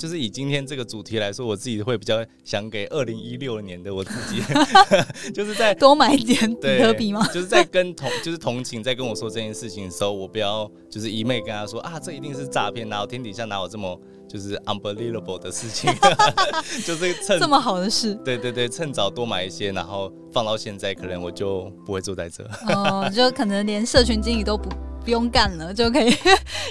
[0.00, 4.40] 就是以今天这个主题来说，我自己会比较想给二零一六年的我自己
[5.34, 7.22] 就是在多买一点比特币吗？
[7.28, 15.92] 就是在跟同就是同情在跟我说这件事情的时候，我不要就是一昧跟他说啊，这一定是诈骗，哪有天底下哪有这么就是 unbelievable 的事情，
[16.86, 22.42] 就是趁这么好的事，对对对，趁早多买一些，然后放到现在，可能我就不会坐在这。
[22.74, 24.70] 哦，就可能连社群经理都不
[25.04, 26.10] 不用干了，就可以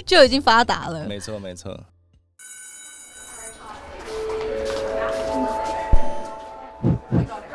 [0.04, 1.06] 就已经发达了。
[1.06, 1.78] 没错没错。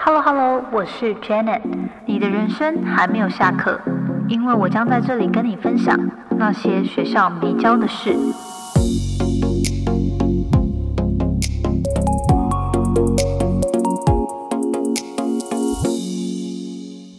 [0.08, 1.64] Hello Hello，我是 Janet。
[2.06, 3.82] 你的人生还没有下课，
[4.30, 5.98] 因为我将在这里跟你分享
[6.38, 8.16] 那些学校没教的事。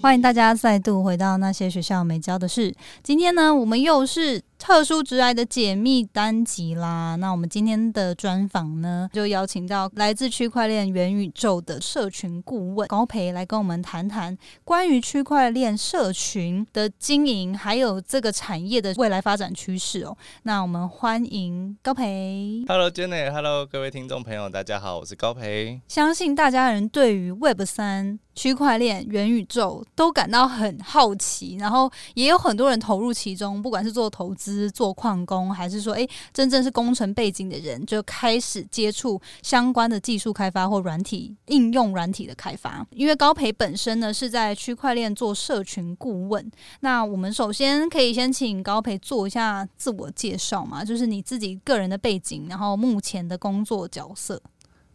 [0.01, 2.73] 欢迎大家再度回到那些学校没教的事。
[3.03, 4.41] 今天呢，我们又是。
[4.59, 20.17] 特殊直癌的解密单集啦，那我们今天的专访呢，就邀请到来自区块链元宇宙的社群顾问高培来跟我们谈谈关于区块链社群的经营，还有这个产业的未来发展趋势哦。
[20.45, 22.65] 那我们欢迎高培。
[22.67, 25.81] Hello Jenny，Hello 各位听众朋友，大家好，我是高培。
[25.87, 34.46] 相信大家人对于 Web 三、区块链、元宇宙都感到很好奇，然后也有很多人投入其中，不管是做投资。
[34.53, 42.87] 资做矿工，还是说，哎，真正是工程背景的人，就开始接触相关的技术开发或软体应用软体的开发。
[42.91, 46.51] 因为高培本身呢是在区块链做社群顾问。
[46.81, 54.41] 那我们首先可以先请高培做一下自我介绍嘛，就是你自己个人的背景，然后目前的工作角色。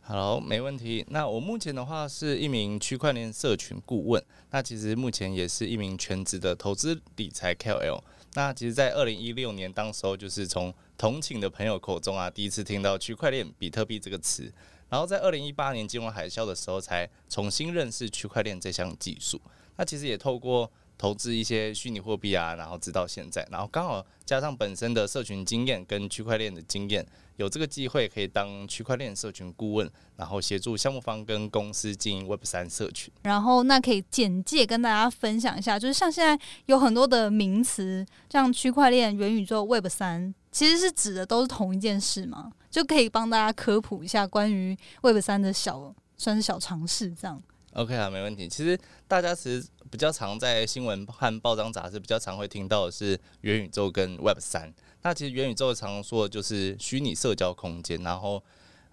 [0.04, 1.06] 好，没问题。
[1.10, 8.02] 那我目前的话是一名区块链社群顾问，那其实目前也是一名全职的投资理财 kl。
[8.34, 14.52] 那其实，在二零一六年，当时候就是从同寝的朋友口中啊，第一次听到区块链、比特币这个词。
[14.90, 19.40] 然后在二零一八年金融海啸的时候，才重新认识区块链这项技术。
[19.76, 27.06] 那其实也透过投资一些虚拟货币啊，然后直到现在，然后刚好加上本身的社群经验跟区块链的经验。
[27.42, 33.12] 有这个机会可以当区块链社群顾问，然后协助项目方跟公司经营 Web 三社群。
[33.24, 42.52] 然后那可以简介跟大家分享一下，就是像现在有很多的名词，像区块链、元宇宙、Web 三，其实是指的都是同一件事吗？
[42.70, 47.42] 就可以帮大家科普一下关于 Web 三的小算是小尝试这样。
[47.74, 48.48] OK 啊，没问题。
[48.48, 54.74] 其实大家其实比较常在新闻和报章杂志比较常会听到的是元宇宙跟 Web 三。
[55.04, 58.42] 那其实元宇宙常说的就是虚拟社交空间，然后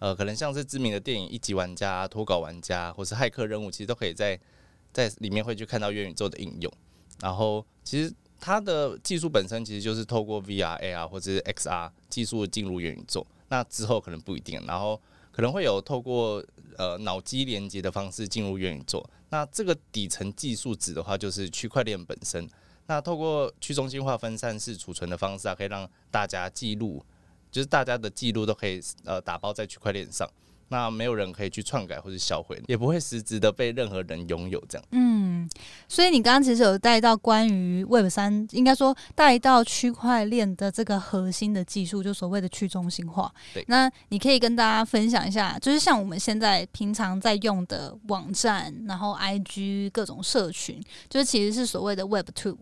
[0.00, 4.38] 呃，可能像是知名的电影《一级玩家》、脱稿玩家，或是骇客任务，其实都可以在
[4.92, 6.72] 在里面会去看到元宇宙的应用。
[7.20, 13.24] 然后其实它的技术本身其实就是透过 VR、AR 或者是 XR 技术进入元宇宙。
[13.48, 15.00] 那之后可能不一定，然后
[15.38, 16.44] 可能会有透过
[16.76, 19.08] 呃脑机连接的方式进入元宇宙。
[19.28, 22.44] 那这个底层技术指的话，就是区块链本身。
[22.88, 27.00] 那透过去中心化分散式储存的方式啊，可以让大家记录，
[27.52, 30.28] 就是大家的记录都可以呃打包在区块链上，
[30.68, 34.86] 那没有人可以去篡改或者销毁，也不会实质的被任何人拥有这样。
[34.92, 35.48] 嗯，
[35.88, 43.32] 所以你刚刚其实有带到关于 Web 三，应该说带到区块链的这个核心的技术，就所谓的去中心化。
[43.54, 52.58] 对，那你可以跟大家分享一下，就是像我们现在平常在用的网站，然后 IG 各种社群，就是其实是所谓的 Web Two。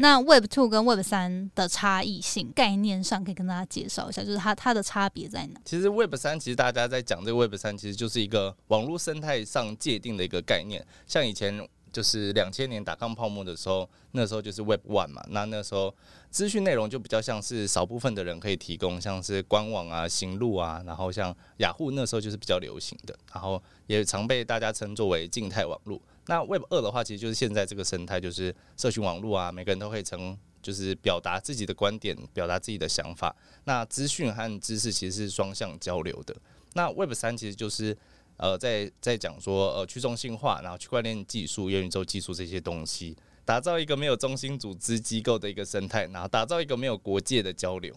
[0.00, 5.60] 那 Web Two 跟 Web 三的差异性概念上，可以跟大家介绍一下，就是它它的差别在哪？
[5.64, 10.84] 其实 Web 三其实大家在讲这个 Web 三，其实就是一个网络生态上界定的一个概念。
[11.06, 15.94] 像以前就是两千年打抗泡沫的时候，那时候就是 Web One 嘛，那那时候
[16.28, 26.00] 资讯内容就比较像是少部分的人可以提供，像是官网啊、行路啊，然后像雅虎那时候就是比较流行的，然后也常被大家称作为静态网络。
[26.26, 33.34] 那 Web 二的话，其实就是现在这个生态，就是社群网络啊，每个人都可以成，就是表达自己的观点，表达自己的想法。
[33.64, 36.34] 那资讯和知识其实是双向交流的。
[36.72, 37.96] 那 Web 三其实就是
[38.36, 47.94] 呃，在在讲说呃去中心化，然后区块链技术、元宇宙技术这些东西，打造一个没有中心组织机构的一个生态，然后打造一个没有国界的交流。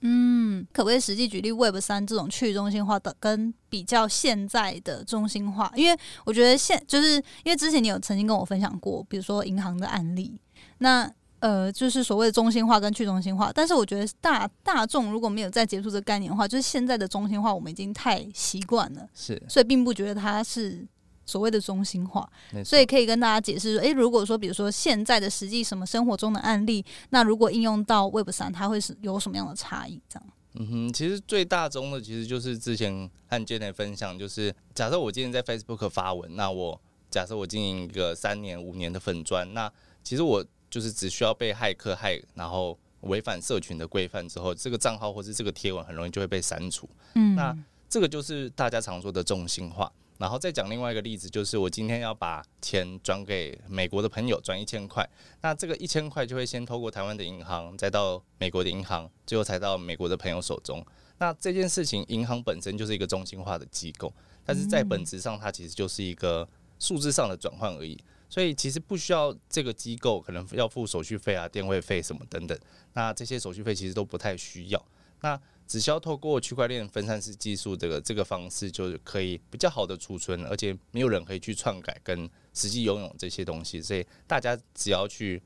[0.00, 5.72] 嗯，可不可以实际举例 Web 三这种去中心化的跟比较现在的中心化？
[5.74, 10.38] 因为我觉得现就是因为之前你有曾经跟我分享过，比如说银行的案例，
[10.78, 11.10] 那
[11.40, 13.50] 呃就是所谓的中心化跟去中心化。
[13.54, 20.86] 但是我觉得大大众如果没有再接触这个概念的话，就是现在的中心化我们已经太习惯了，是，所以并不觉得它是。
[21.26, 22.26] 所谓的中心化，
[22.64, 30.00] 所以可以跟大家解释说，诶，如果说比如说现在的实际什么生活中的案例，那如果应用到 Web 三，它会是有什么样的差异？
[30.08, 30.28] 这样。
[30.58, 36.80] 嗯哼，其实最大宗的其实就是之前和 Jenny 分享，就是假设我今天在 Facebook 发文，那我
[37.10, 39.70] 假设我经营一个三年、五年的粉砖，那
[40.02, 46.88] 其实我就是只需要被骇客害，然后违反社群的规范之后，这个账号或是这个贴文很容易就会被删除。
[47.16, 47.54] 嗯，那
[47.88, 49.92] 这个就是大家常说的中心化。
[50.18, 55.08] 然后再讲另外一个例子，就是我今天要把钱转给美国的朋友，转一千块，
[55.42, 60.84] 那这个一千块就会先透过台湾的银行，再到美国的银行，最后才到美国的朋友手中。
[61.18, 64.12] 那这件事情，银行本身就是一个中心化的机构，
[64.44, 66.46] 但是在本质上，它其实就是一个
[66.78, 67.98] 数字上的转换而已。
[68.28, 72.58] 所以其实不需要这个机构可能要付手续费啊、电话费什么等等，
[72.92, 74.86] 那这些手续费其实都不太需要。
[75.20, 85.42] 那只需要透过区块链分散式技术这个这个方式，就是可以比较好的储存，而且没有人可以去篡改跟实际拥有这些东西，所以大家只要去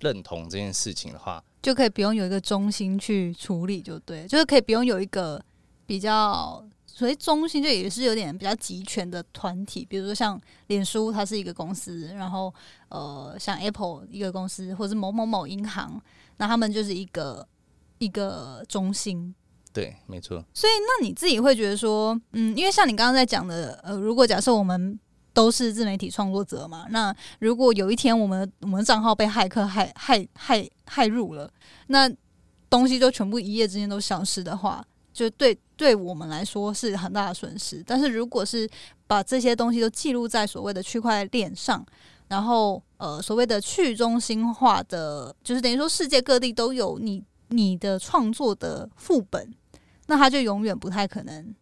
[0.00, 5.42] 认同这件事情的话，就可以不用有一个中心去处理，就对，就是可以不用有一个
[5.86, 12.52] 比较所谓中心，就也是有点比较集权的团体，比如说像脸书，它是一个公司，然后
[12.88, 16.02] 呃，像 Apple 一个公司，或者是某某某银行，
[16.38, 17.46] 那他们就是一个
[17.98, 19.34] 一个中心。
[19.72, 20.44] 对，没错。
[20.52, 24.98] 所以，那你自己会觉得说，嗯，因为像你刚刚在讲的，呃，如果假设我们
[25.32, 31.48] 都是自媒体创作者嘛，那如果有一天我们我们账号被骇客害害害害入了，
[31.86, 32.10] 那
[32.68, 37.80] 东西就全部一夜之间都消失的话，就对对我们来说是很大的损失。
[37.86, 38.68] 但是如果是
[39.06, 41.86] 把这些东西都记录在所谓的区块链上，
[42.26, 49.54] 然后呃，所谓的去中心化的，就是等于说世界各地都有你你的创作的副本。
[50.10, 51.54] 那它就永远不太可能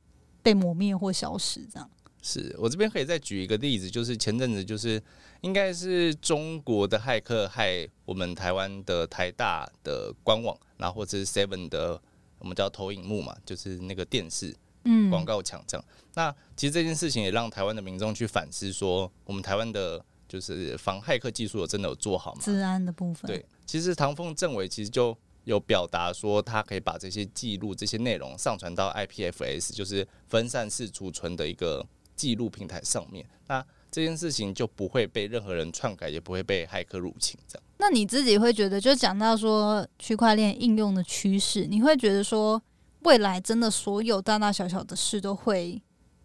[0.43, 1.91] 被磨灭或消失，这样。
[2.23, 5.01] 是我这边可以再举一个例子，就是前阵子就是
[5.43, 12.01] 应该是中国的骇客害我们台湾的台大的官网，然后或者是 Seven 的
[12.39, 15.85] 我们叫投影幕嘛，就是那个电视嗯广告墙这样。
[16.15, 22.41] 那其实这件事情也让台湾的民众去反思，说我们台湾的就是防骇客技术有真的有做好吗？
[22.43, 23.29] 治安的部分。
[23.29, 25.15] 对，其实唐凤政委其实就。
[25.49, 33.25] 有表达说，他可以把这些记录、这些内容上传到 IPFS，就是分散式储存的一个记录平台上面。
[33.47, 37.35] 那这件事情就不会被任何人篡改，也不会被骇客入侵。
[37.49, 42.63] 这样，那你自己会觉得，就讲到说区块链应用的趋势，你会觉得说，
[43.05, 45.81] 未来真的所有大大小小的事都会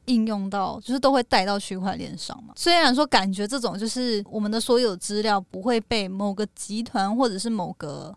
[0.07, 2.53] 应用到，就是都会带到区块链上吗？
[2.57, 8.13] 虽然说感觉这种就是我们的所有资料不会被某个集团或者是某个。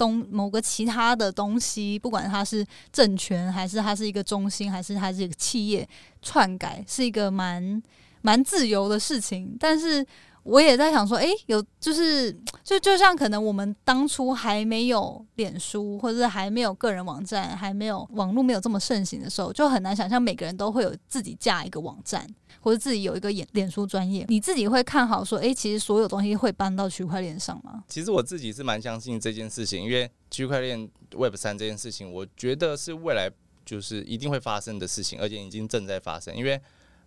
[0.00, 5.86] 东某个其他的东西，不管它是政权，还是它是一个中心，还是它是一个企业，
[6.22, 7.82] 篡改是一个蛮
[8.22, 10.06] 蛮自由的事情，但是。
[10.42, 12.32] 我也在想说，诶，有就是
[12.64, 22.26] 就就像可能我们当初还没有脸书，或者是还没有个人网站，还没有网络没有这么盛行的时候，就很难想象每个人都会有自己架一个网站，
[22.60, 24.24] 或者自己有一个脸脸书专业。
[24.28, 27.84] 你自己会看好说，诶，其实所有东西会搬到区块链上吗？
[27.86, 33.30] 其实我自己是蛮相信这件事情，因为区块链 Web 三这件事情，我觉得是未来
[33.66, 36.60] 就是一定会发生的事情，而且已经正在发生，因为。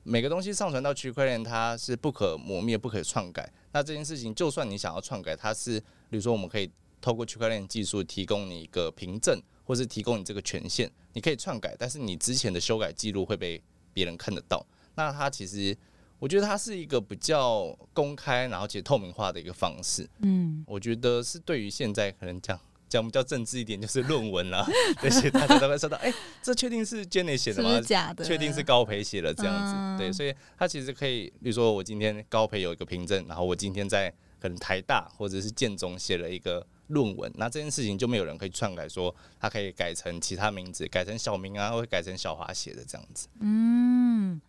[0.03, 3.51] 每个东西上传到区块链，它是不可磨灭、不可篡改。
[3.71, 5.79] 那这件事情，就算你想要篡改，它是，
[6.09, 6.69] 比如说，我们可以
[7.00, 13.61] 透过区块链技术提供你一个凭证，或是提供你这个权限，你可以篡改，但是你之前的修改记录会被
[13.94, 14.65] 别人看得到。
[14.95, 15.75] 那它其实，
[16.19, 20.10] 我觉得它是一个比较公开，然后且透明化的一个方式。
[20.19, 22.60] 嗯，我觉得是对于现在可能讲。
[22.93, 24.63] 讲比较政治一点，就是论文啦，
[25.01, 27.81] 这些大家都会说到，哎，这确定是 Jenny 写的吗？
[27.81, 28.23] 假的？
[28.23, 43.27] 确定是高培写的这样子，对，所以他其实可以，比如说我今天高培有一个凭证，然后我今天在可能台大或者是建中写了一个论文，那这件事情就没有人可以篡改，说他可以改成其他名字，改成小明啊，或改成小华写的这样子。
[43.39, 44.39] 嗯。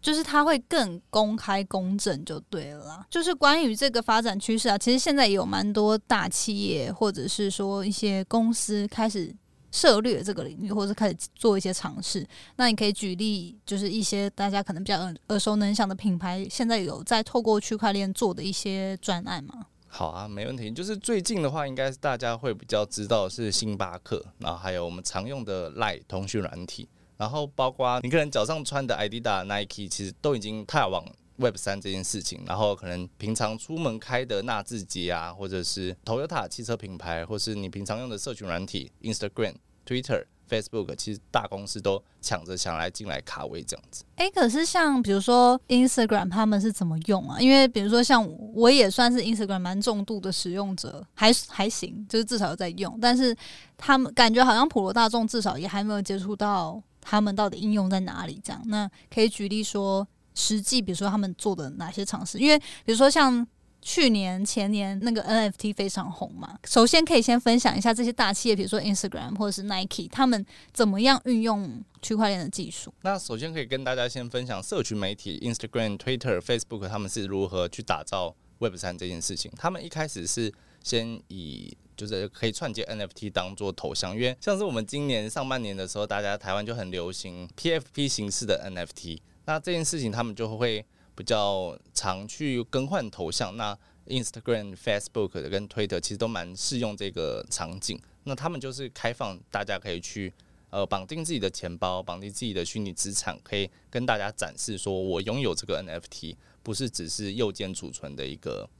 [0.00, 3.06] 就是它会更公开公正就对了。
[3.10, 9.34] 就是关于这个发展趋势啊，其实现在也有蛮多大企业或者是说一些公司开始
[9.70, 12.26] 涉猎这个领域，或者开始做一些尝试。
[12.56, 19.66] 那你可以举例，就是一些大家可能比较耳耳熟能详的品牌，现在有在透过区块链做的一些专案吗？
[19.90, 20.70] 好啊，没问题。
[20.70, 26.88] 就是最近的话，应该是大家会比较知道是星巴克，然后还有我们常用的赖通讯软体。
[27.18, 31.04] 然后包括你可能脚上穿的 Adidas、Nike，其实都已经踏往
[31.36, 32.42] Web 三这件事情。
[32.46, 44.04] 然后可能平常出门开的纳智捷啊，或者是 Toyota 汽车品牌，或是你平常用的社群软体 Instagram、Twitter，Facebook，其实大公司都抢着想来进来卡位这样子。
[44.16, 47.40] 哎，可是像比如说 Instagram 他们是怎么用啊？
[47.40, 52.96] 因为比如说像我也算是 Instagram 蛮重度的使用者，还还行，就是至少在用。
[53.00, 53.36] 但是
[53.76, 58.60] 他们感觉好像普罗大众至少也还没有接触到他们到底应用在哪里这样。
[58.66, 62.38] 那可以举例说，实际比如说他们做的哪些尝试？
[62.38, 63.46] 因为比如说像。
[63.80, 72.92] 去年前年那个 NFT 非常红嘛，首先可以先分享一下这些大企业，比如说 Instagram 或者是 Nike，他们怎么样运用区块链的技术？
[73.02, 79.50] 那首先可以跟大家先分享社群媒体 Instagram、Twitter、Facebook 他们是如何去打造 Web 三这件事情。
[79.56, 80.52] 他们一开始是
[80.88, 90.84] 先以就是可以串接 NFT 当做头像，因为像是我们今年上半年的时候，大家台湾就很流行 PFP 形式的 NFT，那这件事情他们就会。
[91.18, 93.76] 比较常去更换头像，那
[94.06, 98.00] Instagram、Facebook 跟 Twitter 其实都蛮适用这个场景。
[98.22, 100.32] 那他们就是开放，大家可以去
[100.70, 108.70] 呃绑定自己的钱包，绑定自己的虚拟资产，可以跟大家展示说我拥有这个 NFT，不是只是右键储存的一个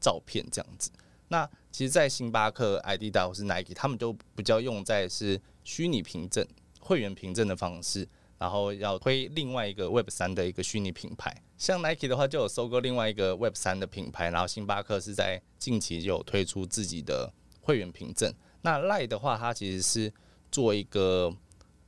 [0.00, 0.90] 照片这样子。
[1.28, 6.46] 那其实，在星巴克、Adidas 或是 Nike，他们都比较用在是虚拟凭证、
[6.80, 8.08] 会员凭证的方式。
[8.38, 18.32] 然后要推另外一个 Web 三的一个虚拟品牌，像 Nike 的话就有收购另外一个 Web 三的品牌，然后星巴克是在近期就有推出自己的会员凭证。
[18.62, 20.12] 那 Lie 的话，它其实是
[20.52, 21.34] 做一个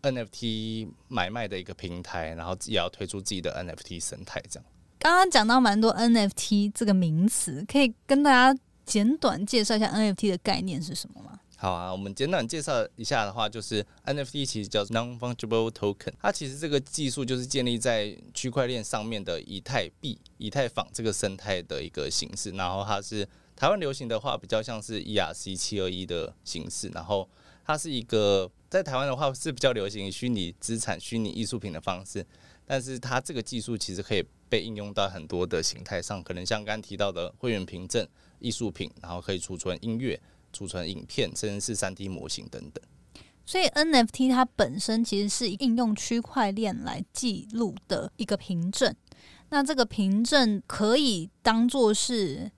[0.03, 4.43] NFT 买卖的一个平台，然后也要推出自己的 NFT 生态。
[4.51, 4.69] 这样，
[4.99, 11.41] 刚刚讲到蛮多 NFT 这个名词，可以跟大家简短介绍一下 NFT 的概念是什么吗？
[11.57, 22.51] 好啊，我们简短介绍一下的话，就是 NFT 其实叫 Non-Fungible Token，它其实这个技术就是建立在区块链上面的以太币、以太坊这个生态的一个形式。
[22.53, 26.89] 然后它是台湾流行的话，比较像是 ERC 七二一的形式。
[26.95, 27.29] 然后
[27.67, 32.27] 它是一个在台湾的话是比较流行虚拟资产、虚拟艺术品的方式。
[32.65, 38.09] 但是它这个技术其实可以被应用到很多的形态上，可能像刚提到的会员凭证、
[38.41, 40.21] 艺术品，然后可以储存音乐。
[40.53, 42.83] 储存影片，甚至是三 D 模型等等。
[43.47, 48.93] 所以 NFT 它本身其实是应用区块链来记录的一个凭证。
[49.51, 52.51] 那这个凭证可以当做是，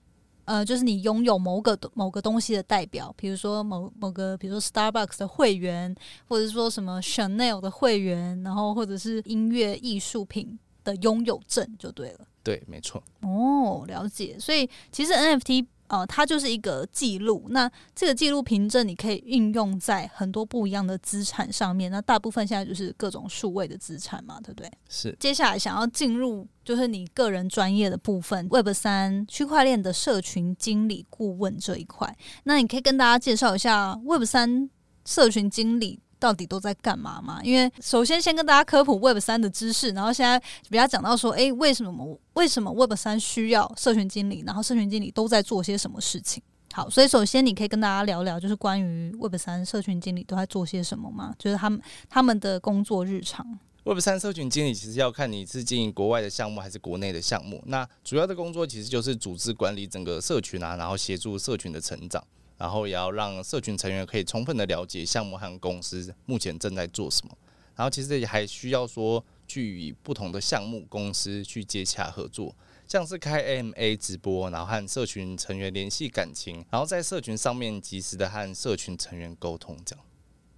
[0.45, 5.95] 呃，就是你拥有某个某个东西的代表，比如说某某个，比如说 Starbucks 的会员，
[6.27, 12.27] 或者说什么 Chanel 的会员，然后或者是音乐艺术品的拥有证，就对了。
[12.41, 13.03] 对，没错。
[13.21, 14.35] 哦，了解。
[14.39, 15.67] 所以其实 NFT。
[15.93, 17.45] 呃，它就是一个记录。
[17.49, 21.91] 那这个记录凭证，你可以运用在很多不一样的资产上面。
[21.91, 24.71] 那大部分现在就是各种数位的资产嘛，对不对？
[24.89, 25.15] 是。
[25.19, 32.17] 接下来想要进入就是你个人专业的部分，Web 三区块链的社群经理顾问这一块。
[32.45, 34.67] 那你可以跟大家介绍一下 Web 三
[35.05, 35.99] 社群经理。
[36.23, 37.41] 到底都在干嘛嘛？
[37.43, 44.41] 因为首先先跟大家科普 Web 三的知识，然后现在比较讲到说，诶，为什么为什么 Web 三需要社群经理？
[44.47, 46.41] 然后社群经理都在做些什么事情？
[46.71, 51.35] 好，所以首先你可以跟大家聊聊，就是关于 Web 三社群经理都在做些什么吗？
[51.37, 53.45] 就是他们他们的工作日常。
[53.83, 57.61] Web 三社群经理其实要看你是经营国外的项目还是国内的项目。
[57.65, 62.23] 那主要的工作其实就是组织管理整个社群啊，然后协助社群的成长。
[62.63, 67.37] 然后也要让社群成员可以充分的了解项目和公司目前正在做什么。
[67.75, 72.55] 然后其实也还需要说去与不同的项目公司去接洽合作，
[72.87, 80.05] 像是开 AMA 直播，然后和社群成员联系感情，然后在社群上面及时的和社群成员沟通，这样。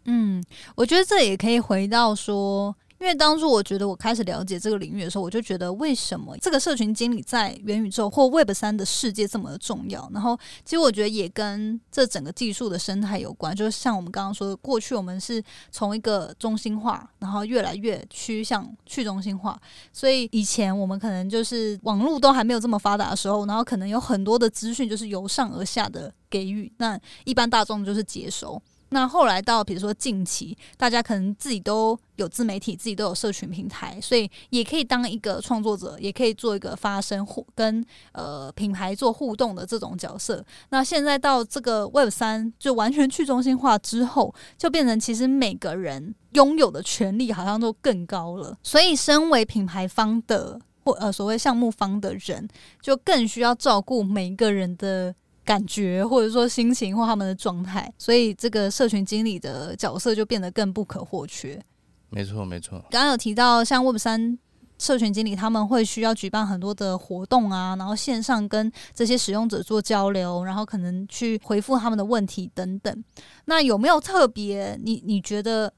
[0.04, 0.44] 嗯，
[0.76, 2.76] 我觉得这也可以回到说。
[2.98, 10.10] 因为当初我觉得我开始了解这个领域的时候，我就觉得为什么这个社群经理在元宇宙或 Web 三的世界这么重要？
[10.14, 13.54] 然后其实我觉得也跟这整个技术的生态有关。
[13.56, 19.60] 就是像我们刚刚说的，过去我们是从一个中心化，然后越来越趋向去中心化。
[19.92, 28.62] 所以以前我们可能就是网络都还没有这么发达的时候，然后可能有很多的资讯就是由上而下的给予，那一般大众就是接收。
[28.96, 40.42] 那后来到比如说近期，大家可能自己都有自媒体，自己都有社群平台，所以也可以当一个创作者，也可以做一个发声互跟呃品牌做互动的这种角色。
[40.70, 48.58] 那现在到这个 Web 三就完全去中心化之后，就变成其实每个人拥有的权利好像都更高了。
[48.64, 52.48] 所以身为品牌方的或呃所谓项目方的人，
[52.82, 55.14] 就更需要照顾每一个人的。
[55.46, 61.64] 感觉或者说心情或他们的状态，所以这个社群经理的角色就变得更不可或缺。
[62.10, 62.80] 没错，没错。
[62.90, 64.38] 刚刚有提到，像 Web 三
[64.78, 73.04] 社群经理，他们会需要举办很多的活动啊，然后线上跟这些使用者做交流，然后可能去回复他们的问题等等。
[73.46, 75.72] 那有没有特别你你觉得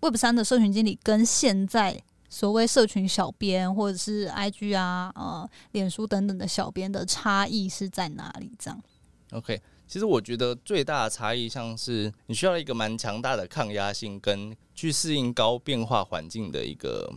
[0.00, 8.52] Web 三的社群经理跟现在所谓社群小编或者是 IG 啊、呃、脸书等等的小编的差异是在哪里？
[8.58, 8.80] 这样
[9.32, 17.12] OK，其实我觉得最大的差异像是你需要一个蛮强大的抗压性跟去适应高变化环境的一个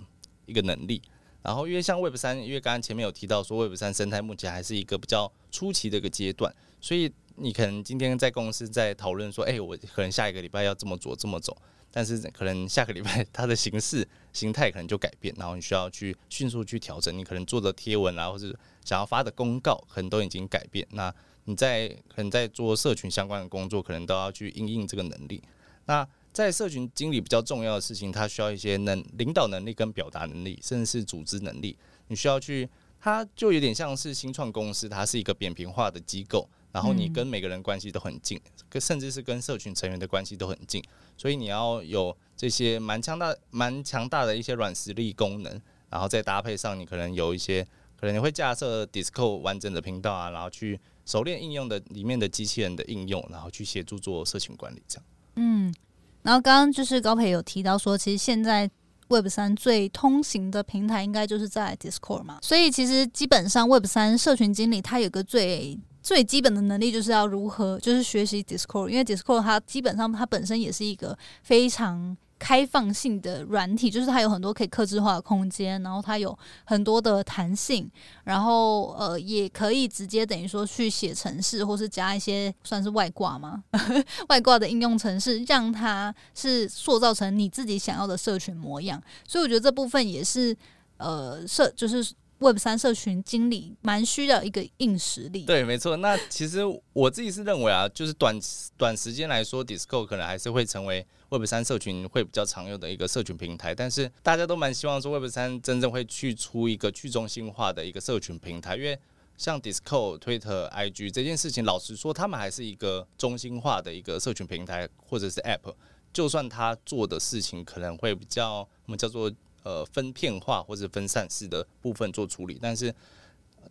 [0.45, 1.01] 一个能力。
[1.41, 11.57] 然后因为像 Web 三，因为刚刚前面有提到说 Web 三生态目前还是一个比较初期的一个阶段，所以你可能今天在公司在讨论说，哎，我可能下一个礼拜要这么做这么走，
[11.91, 20.87] 但是可能下个礼拜它的形式形态可能就改变，然后你需要去迅速去调整，你可能做的贴文啊，或者想要发的公告，可能都已经改变。
[20.91, 21.13] 那
[21.45, 25.43] 你在可能在做社群相关的工作，可能都要去应应这个能力。
[25.85, 31.77] 那在社群经理比较重要的事情，他需要一些能领导能力跟表达能力，甚至是组织能力。
[32.07, 32.67] 你需要去，
[32.99, 40.81] 它就有点像是新创公司，它是一个扁平化的机构，然后你跟每个人关系都很近，跟甚至是跟社群成员的关系都很近，
[41.17, 47.67] 所以你要有这些蛮强大、蛮强大的一些软实力功能，然后再搭配上你可能有一些，
[48.03, 55.05] 可能你会架设 d i s c o 完整的频道啊，然后去熟练应用的里面的机器人的应用，然后去协助做社群管理这样。
[55.37, 55.73] 嗯。
[56.21, 58.69] 然后刚刚就是高培有提到说，其实现在
[59.07, 72.17] Web 三最通行的平台应该就是在 Discord 嘛，所以其实基本上 Web 三社群经理他有个最最基本的能力，就是要如何就是学习 Discord，因为 Discord 它基本上它本身也是一个非常。
[72.43, 77.89] 开放性的软体，就是它有很多可以克制化的空间，然后它有很多的弹性，
[78.25, 83.63] 然后呃，也可以直接等于说去写程式，或是加一些算是外挂吗？
[84.27, 89.01] 外挂的应用程式，让它是塑造成你自己想要的社群模样。
[89.25, 90.53] 所以我觉得这部分也是
[90.97, 92.05] 呃社就是。
[92.43, 95.45] Web 三社群经理蛮需要一个硬实力。
[95.45, 95.95] 对，没错。
[95.95, 96.59] 那其实
[96.91, 98.37] 我自己是认为啊，就是短
[98.77, 103.73] 短时间来说 d i s c o 可能还是会成为 Web 三社群会比较常用的一个社群平台。
[103.73, 108.75] 但是大家都蛮希望说，Web 三真正会去出一个去中心化的一个社群平台。
[108.75, 108.99] 因为
[109.37, 115.73] 像 d i s c o、Twitter、IG 这件事情，老实说，他们还是一个中心化的一个社群平台或者是 App。
[116.11, 119.31] 就算他做的事情可能会比较我们叫做。
[119.63, 122.93] 呃，分片化或者分散式的部分做处理，但是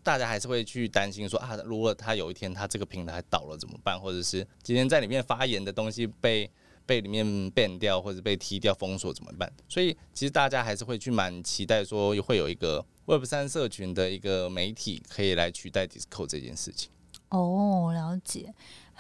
[0.03, 4.01] 大家还是会去担心说啊，如果他有一天他这个平台倒了怎么办？
[4.01, 6.51] 或者是今天在里面发言的东西被
[6.85, 9.53] 被里面 ban 掉或者被踢掉封锁怎么办？
[9.69, 16.91] 所以其实大家还是会去蛮期待说会有一个 Web 三社群的一个媒体可以来取代 d i s c o 这件事情。
[17.29, 18.55] 哦，了解。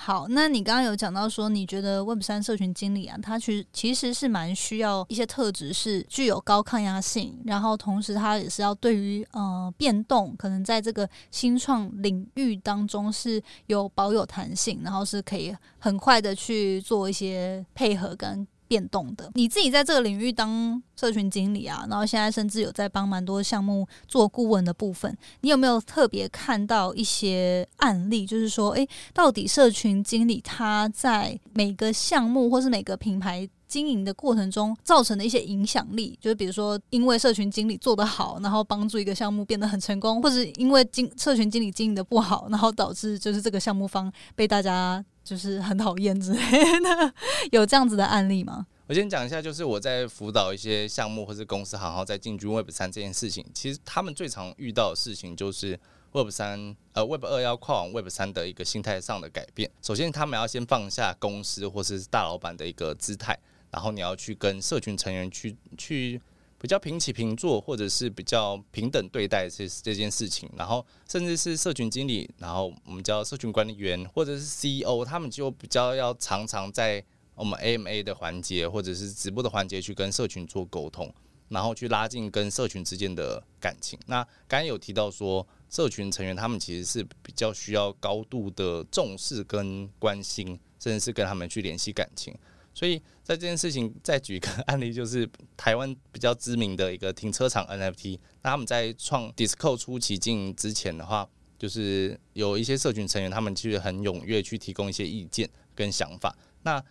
[0.05, 18.45] 好，那你刚刚有讲到说，你觉得 Web 三社群经理啊，他其实其实是蛮需要一些特质，是具有高抗压性，然后同时他也是要对于呃变动，可能在这个新创领域当中是有保有弹性，然后是可以很快的去做一些配合跟。
[18.73, 28.25] 变动的，你自己在这个领域当社群经理啊，然后现在甚至有在帮蛮多项目做顾问的部分，你有没有特别看到一些案例？
[28.25, 45.05] 就是说，诶，到底社群经理他在每个项目或是每个品牌经营的过程中造成的一些影响力，就是比如说，因为社群经理做得好，然后帮助一个项目变得很成功，或者因为经社群经理经营的不好，然后导致就是这个项目方被大家。
[45.25, 46.41] 就是很讨厌之类
[46.81, 47.15] 的，
[47.53, 48.67] 有这样子的案例吗？
[48.89, 55.79] 我先讲一下，就是我在辅导一些项目或是公司行号在进军 Web 三这件事情，其实他们最常遇到的事情就是
[56.13, 59.71] Web 三呃 Web 二要跨往 Web 三的一个心态上的改变。
[59.81, 63.39] 首先，他们要先放下公司或是大老板的一个姿态，
[63.71, 66.21] 然后你要去跟社群成员去去。
[66.62, 81.12] 比较平起平坐，或者是比较平等对待这这件事情，然后甚至是社群经理，然后我们叫社群管理员，或者是 CEO，他们就比较要常常在我们 AMA 的环节，或者是直播的环节去跟社群做沟通，
[81.48, 83.98] 然后去拉近跟社群之间的感情。
[84.07, 92.33] 那刚刚有提到说，社群成员他们其实是比较需要高度的重视跟关心，甚至是跟他们去联系感情。
[92.75, 98.19] 所以在这件事情，再举一个案例，就是台湾比较知名的一个停车场 NFT。
[98.43, 106.35] 那他们在创 Disco 初期经营之前的话，就是有一些社群成员，他们其实很踊跃去提供一些意见跟想法。
[106.63, 106.83] 那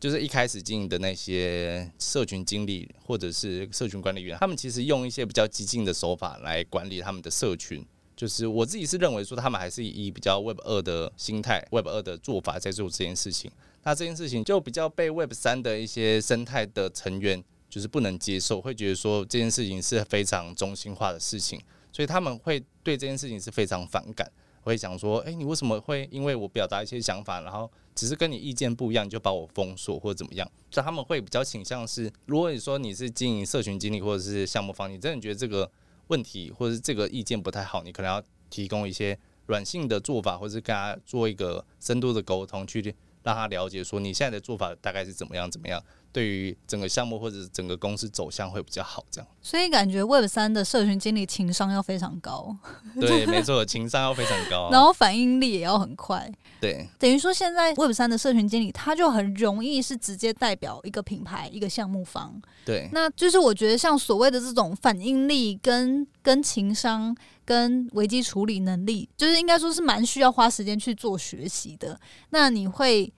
[0.00, 7.86] 就是一开始经营的那些社群经理或者是社群管理员，他们其实用一些比较激进的手法来管理他们的社群。
[8.16, 13.50] 就是我自己是认为说，他们还是以比较 Web 二的心态、Web 二的做法在做这件事情。
[13.84, 24.30] 那这件事情就比较被 Web 三的一些生态的成员就是不能接受，会觉得说这件事情是非常中心化的事情，所以他们会对这件事情是非常反感。
[24.64, 30.48] 会想说，哎、你为什么会因为我表达一些想法，然后只是跟你意见不一样，就把我封锁或怎么样？
[30.70, 35.68] 所以他们会比较倾向是，如果你说你是经营社群经理或者是项目方，你真的觉得这个
[36.06, 49.04] 问题或者是这个意见不太好，你可能要提供一些软性的做法，或者是跟他做一个深度的沟通，去让他了解说你现在的做法大概是怎么样怎么样，对于整个项目或者是整个公司走向会比较好。
[49.10, 52.56] 这样所以感觉 Web 三的社群经理情商要非常高，
[53.00, 54.70] 对，没错，情商要非常高。
[54.72, 56.30] 然后反应力也要很快。
[56.60, 62.40] 对，等于说，现在 Web 三的社群经理，他就很容易是直接代表一个品牌、一个项目方。
[62.64, 71.98] 对，那就是我觉得，像所谓的这种反应力、跟跟情商、跟危机处理能力，就是应该说是蛮需要花时间去做学习的。
[72.30, 73.12] 那你会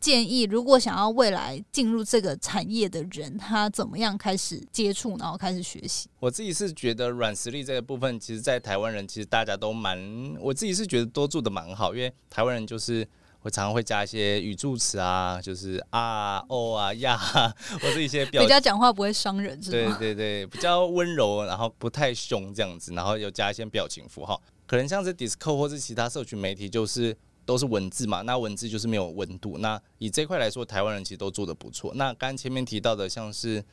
[0.00, 6.08] 建议，如果想要未来进入这个产业的人，他怎么样开始接触，然后开始学习？
[6.18, 9.98] 我自己是觉得软实力这个部分，其实，在台湾人其实大家都蛮，
[10.40, 13.06] 我自己是觉得都做的蛮好，因为台湾人就是。
[13.42, 19.96] 我常常会加一些语助词啊，就是啊、哦啊、呀啊，或者一些表比较讲话不会伤人，是对吗？
[19.98, 27.16] 对对，比较温柔，然后不太凶这样子，然后有加一些表情符号，可能像是 Discord 或是其他社群媒体，就是
[27.50, 29.58] 都是文字嘛，那文字就是没有温度。
[29.58, 31.92] 那以这块来说，台湾人其实都做的不错。
[31.96, 33.64] 那刚前面提到的，像是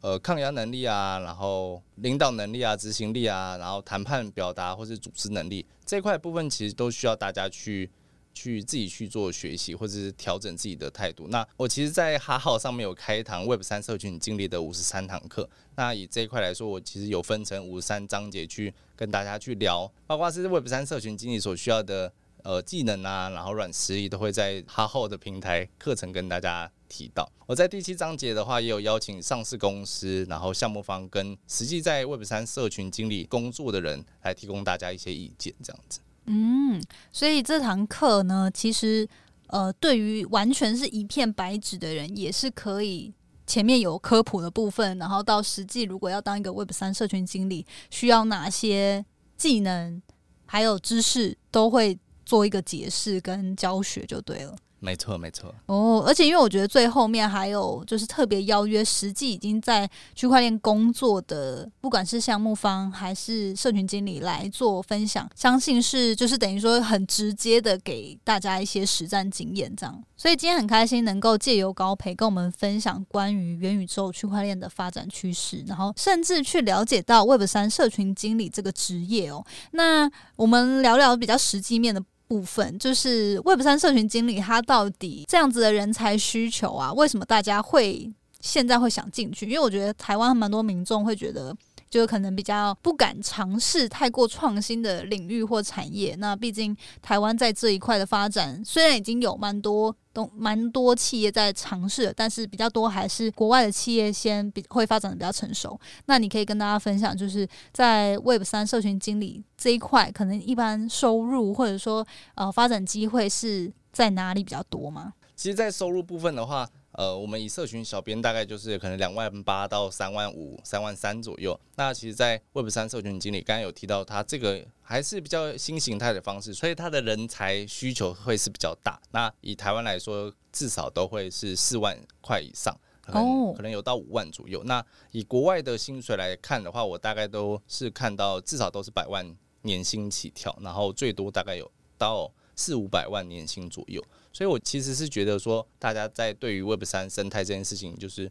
[0.00, 7.90] 呃抗压能力啊，然后领导能力啊、执行力啊，然后谈判表达或是组织能力这块部分，其实都需要大家去。
[8.38, 11.26] 去自己去做学习，或者是调整自己的态度。
[11.28, 15.48] 那我其实，在哈号上面有开一堂 Web 三社群经理的五十三堂课。
[15.74, 22.12] 那以这一块来说，我其实有分成五十三章节去跟大家去聊，包括是 Web 三社群经理所需要的
[22.46, 27.28] 呃技能啊，然后软实力都会在哈后的平台课程跟大家提到。
[27.44, 35.98] 我在第七章节的话，也有邀请上市公司，然后项目方跟实际在 Web 三社群经理工作的人来提供大家一些意见，这样子。
[36.26, 36.80] 嗯，
[37.10, 39.08] 所以这堂课呢，其实
[39.48, 43.12] 呃，对于完全是一片白纸的人，也是可以
[43.44, 49.04] 前面有科普的部分，然后到实际如果要当一个 Web 三社群经理，需要哪些
[49.36, 50.00] 技能
[50.46, 54.54] 还有知识，都会做一个解释跟教学就对了。
[54.78, 55.52] 没错，没错。
[55.64, 70.04] 哦，而且因为我觉得最后面还有就是特别邀约实际已经在区块链工作的，不管是项目方还是社群经理来做分享，相信是就是等于说很直接的给大家一些实战经验这样。
[70.14, 79.44] 所以今天很开心能够借由高培跟我们分享关于元宇宙区块链的发展趋势，然后甚至去了解到 Web 三社群经理这个职业哦。
[79.72, 82.04] 那我们聊聊比较实际面的。
[82.28, 86.92] 部分就是 Web 三社群经理，他到底这样子的人才需求啊？
[86.92, 89.46] 为什么大家会现在会想进去？
[89.46, 91.56] 因为我觉得台湾蛮多民众会觉得，
[91.96, 96.14] 就可能比较不敢尝试太过创新的领域或产业。
[96.18, 105.78] 那毕竟台湾在这一块的发展，虽然已经有蛮多都蛮多企业在尝试，但是比较多还是国外的企业先比会发展的比较成熟。
[106.04, 115.14] 那你可以跟大家分享，就是在 Web 三社群经理这一块，可能一般收入或者说呃发展机会是在哪里比较多吗？
[115.34, 121.58] 其实，在收入部分的话，呃，我们以社群小编大概就是可能两万八到三万五、三万三左右。
[121.76, 128.98] 那其实，在 Web 三社群经理刚刚有提到，他这个还是比较新形态的方式，所以他的人才需求会是比较大。
[129.10, 132.74] 那以台湾来说，至少都会是四万块以上。
[133.02, 134.64] 可能、哦可能有到五万左右。
[134.64, 144.02] 那以国外的薪水来看的话，我大概都是看到至少都是百万年薪起跳，然后最多大概有到四五百万年薪左右。
[144.36, 148.30] 所以我其实是觉得说，大家在对于 Web 三生态这件事情，就是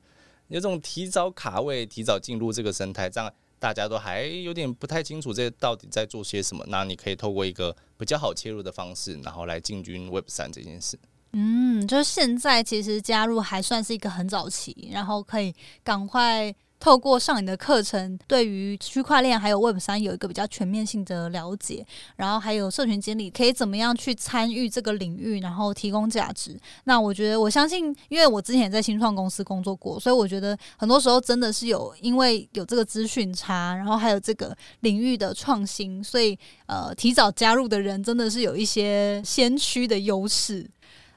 [0.49, 6.63] 有种提早卡位、提早进入这个生态，这样大家都还有点不太清楚这到底在做些什么。
[6.67, 10.95] 那你可以透过一个比较好切入的方式，然后来进军 Web 三这件事。
[11.31, 15.51] 嗯，就是现在其实加入还算是一个很早期，然后可以
[15.83, 21.85] 赶快透过上你的课程，对于区块链还有 Web 三有一个比较全面性的了解，
[22.17, 26.59] 然后还有社群经理可以怎么样去参与这个领域，然后提供价值。
[26.83, 40.69] 那我觉得我相信，因为我之前也在新创公司工作过，所以我觉得很多时候真的是有因为有这个资讯差，然后还有这个领域的创新，所以呃提早加入的人真的是有一些先驱的优势。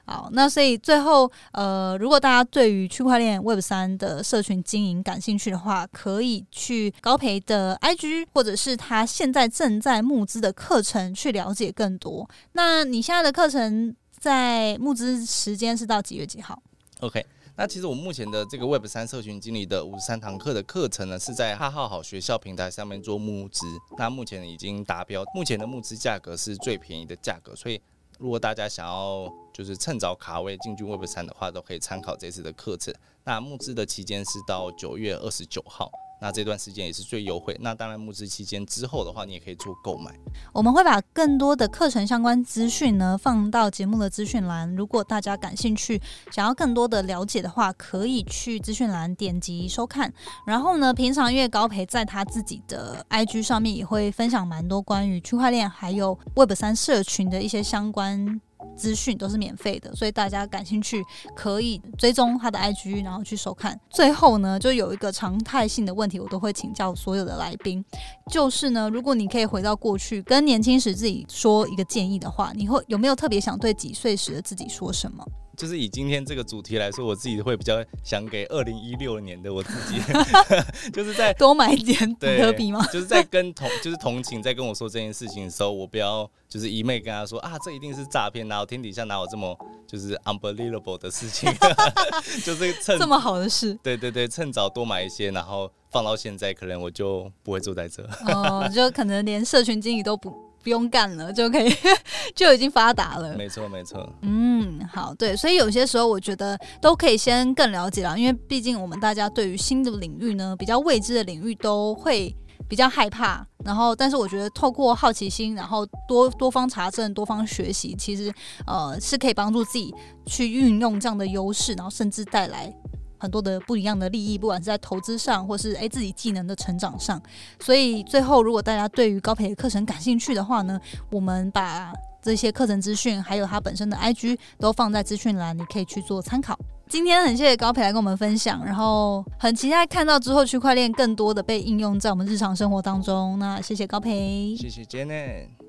[0.09, 12.27] 好，那所以最后，呃，如果大家对于区块链 Web 三的社群经营感兴趣的话，可以去高培的 IG 或者是他现在正在募资的课程去了解更多。
[12.53, 16.59] 那你现在的课程在募资时间是到几月几号
[17.01, 17.23] ？OK，
[17.55, 23.67] 那其实我目前的这个 Web 三社群经理的五十三堂课的课程呢，是在哈浩好学校平台上面做募资。
[23.95, 27.79] 那目前已经达标，目前的募资价格是最便宜的价格，所以
[28.17, 32.93] 如果大家想要就是趁早卡位进军 Web 三的话，都可以参考这次的课程。
[33.25, 35.91] 那募资的期间是到九月二十九号。
[36.21, 37.57] 那这段时间也是最优惠。
[37.59, 40.13] 那当然，募资期间之后的话，你也可以做购买。
[40.53, 44.73] 我们会把更多的课程相关资讯呢放到节目的资讯栏。
[44.75, 50.13] 如果大家感兴趣，想要更多的了解的话，可以去资讯栏点击收看。
[50.45, 58.39] 然后呢，平常因为高培在他自己的 IG 上面也会分享蛮多关于区块链还有 Web 三社群的一些相关。
[58.75, 61.03] 资讯都是免费的，所以大家感兴趣
[61.35, 63.79] 可以追踪他的 IG，然后去收看。
[63.89, 67.83] 最后呢，就有一个常态性的问题，我都会请教所有的来宾，
[68.31, 75.25] 就是呢，如果你可以回到过去，跟年轻时自己说一个建议的话，你会有没有特别想对几岁时的自己说什么？
[75.59, 79.99] 就是以今天这个主题来说，我自己会比较想给二零一六年的我自己，
[80.93, 82.81] 就是在多买一点比特币吗？
[82.93, 89.53] 就是在跟同就是同情在跟我说这件事情的时候，我不要就是一昧跟他说啊，这一定是诈骗，哪有天底下哪有这么
[89.85, 91.51] 就是 unbelievable 的事情，
[92.45, 98.01] 就是趁这么好的事，对对对，趁早多买一些，然后放到现在，可能我就不会坐在这。
[98.27, 100.48] 哦，就可能连社群经理都不。
[100.63, 101.73] 不用干了就可以，
[102.35, 103.35] 就已经发达了。
[103.37, 104.07] 没错，没错。
[104.21, 112.35] 嗯，好，对，所以有些时候我觉得都可以先更了解了，因为毕竟我们大家对于新的领域呢，比较未知的领域都会
[112.67, 113.45] 比较害怕。
[113.65, 118.33] 然后，但是我觉得透过好奇心，然后多多方查证、多方学习，其实
[118.65, 119.93] 呃是可以帮助自己
[120.25, 122.73] 去运用这样的优势，然后甚至带来。
[123.19, 127.21] 很多的不一样的利益，不管是在投资上，或是诶自己技能的成长上。
[127.59, 130.79] 所以最后，如果大家对于高培的课程感兴趣的话呢，
[131.11, 136.57] 我们把这些课程资讯，还有它本身的 IG 都放在资讯栏，你可以去做参考。
[136.87, 143.37] 今天很谢谢高培来跟我们分享，然后很期待看到之后区块链更多的被应用在我们日常生活当中。
[143.37, 145.68] 那谢谢高培，谢谢 Janet。